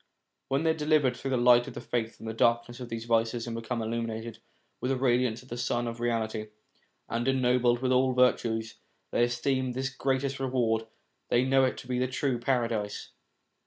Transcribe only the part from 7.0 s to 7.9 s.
and ennobled